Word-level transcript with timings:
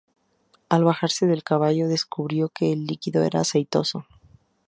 Al 0.67 0.83
bajarse 0.83 1.27
del 1.27 1.43
caballo, 1.43 1.87
descubrió 1.87 2.49
que 2.49 2.71
el 2.73 2.87
líquido 2.87 3.21
era 3.23 3.41
"aceitoso". 3.41 4.07